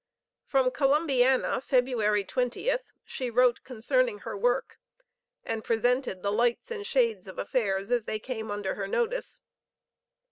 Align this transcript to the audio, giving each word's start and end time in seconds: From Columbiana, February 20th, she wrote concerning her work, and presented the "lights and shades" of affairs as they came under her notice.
From 0.47 0.71
Columbiana, 0.71 1.61
February 1.63 2.25
20th, 2.25 2.85
she 3.05 3.29
wrote 3.29 3.61
concerning 3.63 4.17
her 4.17 4.35
work, 4.35 4.79
and 5.43 5.63
presented 5.63 6.23
the 6.23 6.31
"lights 6.31 6.71
and 6.71 6.87
shades" 6.87 7.27
of 7.27 7.37
affairs 7.37 7.91
as 7.91 8.05
they 8.05 8.17
came 8.17 8.49
under 8.49 8.73
her 8.73 8.87
notice. 8.87 9.43